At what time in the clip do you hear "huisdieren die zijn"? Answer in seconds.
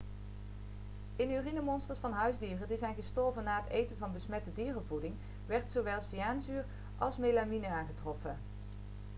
2.11-2.95